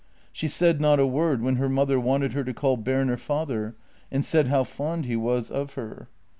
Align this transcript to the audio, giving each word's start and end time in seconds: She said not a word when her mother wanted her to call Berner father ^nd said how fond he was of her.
She 0.33 0.47
said 0.47 0.81
not 0.81 0.99
a 0.99 1.05
word 1.05 1.43
when 1.43 1.57
her 1.57 1.69
mother 1.69 1.99
wanted 1.99 2.33
her 2.33 2.43
to 2.45 2.55
call 2.55 2.75
Berner 2.75 3.17
father 3.17 3.75
^nd 4.11 4.23
said 4.23 4.47
how 4.47 4.63
fond 4.63 5.05
he 5.05 5.15
was 5.15 5.51
of 5.51 5.73
her. 5.75 6.07